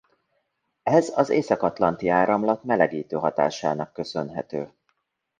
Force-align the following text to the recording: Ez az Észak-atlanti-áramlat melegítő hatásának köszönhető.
Ez 0.83 1.13
az 1.17 1.29
Észak-atlanti-áramlat 1.29 2.63
melegítő 2.63 3.15
hatásának 3.17 3.93
köszönhető. 3.93 4.73